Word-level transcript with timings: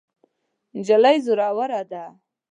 نجلۍ 0.77 1.17
زړوره 1.25 1.79
ده. 1.91 2.05